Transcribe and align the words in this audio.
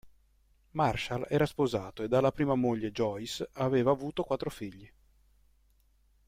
Marshall 0.73 1.27
era 1.29 1.45
sposato 1.45 2.01
e 2.01 2.07
dalla 2.07 2.31
prima 2.31 2.55
moglie 2.55 2.91
Joyce 2.91 3.47
aveva 3.53 3.91
avuto 3.91 4.23
quattro 4.23 4.49
figli. 4.49 4.91